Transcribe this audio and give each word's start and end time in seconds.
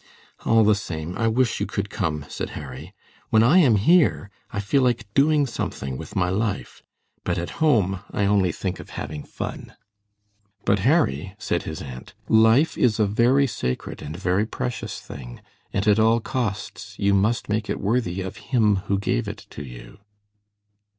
"All 0.45 0.63
the 0.63 0.73
same, 0.73 1.15
I 1.15 1.27
wish 1.27 1.59
you 1.59 1.67
could 1.67 1.91
come," 1.91 2.25
said 2.27 2.49
Harry. 2.57 2.91
"When 3.29 3.43
I 3.43 3.59
am 3.59 3.75
here 3.75 4.31
I 4.49 4.59
feel 4.59 4.81
like 4.81 5.05
doing 5.13 5.45
something 5.45 5.95
with 5.95 6.15
my 6.15 6.27
life, 6.31 6.81
but 7.23 7.37
at 7.37 7.51
home 7.61 7.99
I 8.09 8.25
only 8.25 8.51
think 8.51 8.79
of 8.79 8.89
having 8.97 9.23
fun." 9.23 9.75
"But, 10.65 10.79
Harry," 10.79 11.35
said 11.37 11.61
his 11.69 11.83
aunt, 11.83 12.15
"life 12.27 12.79
is 12.79 12.99
a 12.99 13.05
very 13.05 13.45
sacred 13.45 14.01
and 14.01 14.17
very 14.17 14.47
precious 14.47 14.99
thing, 14.99 15.39
and 15.71 15.87
at 15.87 15.99
all 15.99 16.19
costs, 16.19 16.95
you 16.97 17.13
must 17.13 17.47
make 17.47 17.69
it 17.69 17.79
worthy 17.79 18.21
of 18.21 18.37
Him 18.49 18.77
who 18.87 18.97
gave 18.97 19.27
it 19.27 19.45
to 19.51 19.63
you." 19.63 19.99